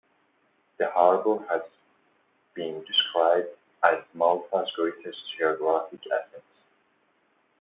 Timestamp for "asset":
6.07-6.41